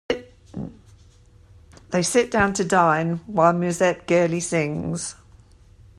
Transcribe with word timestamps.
They 1.91 2.01
sit 2.01 2.31
down 2.31 2.53
to 2.55 2.63
dine, 2.65 3.17
while 3.27 3.53
Musette 3.53 4.07
gaily 4.07 4.39
sings. 4.39 5.13